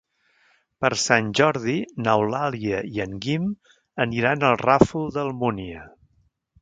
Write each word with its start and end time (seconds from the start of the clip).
Per 0.83 0.89
Sant 1.01 1.27
Jordi 1.39 1.75
n'Eulàlia 2.07 2.79
i 2.95 3.03
en 3.05 3.13
Guim 3.27 3.45
aniran 4.07 4.49
al 4.49 4.59
Ràfol 4.63 5.07
d'Almúnia. 5.19 5.85